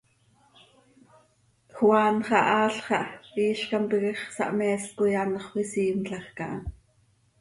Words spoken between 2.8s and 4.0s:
xah, iizcam